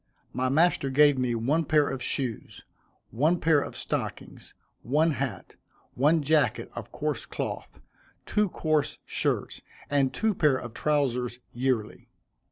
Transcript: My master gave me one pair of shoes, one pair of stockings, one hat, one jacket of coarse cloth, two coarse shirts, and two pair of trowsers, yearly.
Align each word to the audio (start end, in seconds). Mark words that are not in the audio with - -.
My 0.33 0.49
master 0.49 0.89
gave 0.89 1.19
me 1.19 1.35
one 1.35 1.63
pair 1.63 1.87
of 1.87 2.01
shoes, 2.01 2.63
one 3.11 3.39
pair 3.39 3.61
of 3.61 3.75
stockings, 3.75 4.55
one 4.81 5.11
hat, 5.11 5.57
one 5.93 6.23
jacket 6.23 6.71
of 6.73 6.91
coarse 6.91 7.27
cloth, 7.27 7.79
two 8.25 8.49
coarse 8.49 8.97
shirts, 9.05 9.61
and 9.91 10.11
two 10.11 10.33
pair 10.33 10.57
of 10.57 10.73
trowsers, 10.73 11.37
yearly. 11.53 12.09